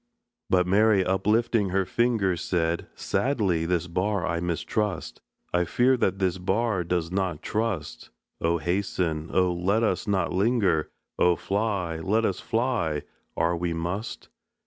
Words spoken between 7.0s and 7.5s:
not